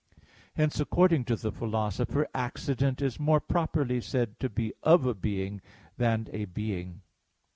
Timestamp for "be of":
4.49-5.05